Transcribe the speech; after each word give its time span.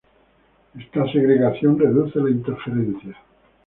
Esta 0.79 1.05
segregación 1.11 1.77
reduce 1.77 2.17
la 2.17 2.31
interferencia. 2.31 3.15